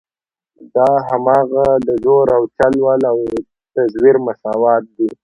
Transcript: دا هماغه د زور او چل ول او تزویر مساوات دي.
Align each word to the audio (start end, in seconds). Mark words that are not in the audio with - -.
دا 0.75 0.89
هماغه 1.07 1.65
د 1.87 1.89
زور 2.03 2.25
او 2.37 2.43
چل 2.57 2.73
ول 2.85 3.01
او 3.11 3.17
تزویر 3.75 4.15
مساوات 4.27 4.83
دي. 4.97 5.09